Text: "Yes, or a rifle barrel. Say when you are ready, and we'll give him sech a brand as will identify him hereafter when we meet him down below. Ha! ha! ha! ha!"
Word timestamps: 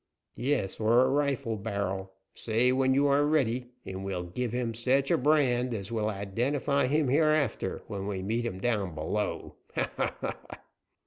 "Yes, 0.37 0.79
or 0.79 1.05
a 1.05 1.09
rifle 1.11 1.55
barrel. 1.57 2.11
Say 2.33 2.71
when 2.71 2.95
you 2.95 3.05
are 3.05 3.23
ready, 3.27 3.67
and 3.85 4.03
we'll 4.03 4.23
give 4.23 4.51
him 4.51 4.73
sech 4.73 5.11
a 5.11 5.17
brand 5.19 5.75
as 5.75 5.91
will 5.91 6.09
identify 6.09 6.87
him 6.87 7.07
hereafter 7.07 7.83
when 7.85 8.07
we 8.07 8.23
meet 8.23 8.43
him 8.43 8.59
down 8.59 8.95
below. 8.95 9.57
Ha! 9.75 9.91
ha! 9.97 10.15
ha! 10.19 10.37
ha!" 10.49 10.61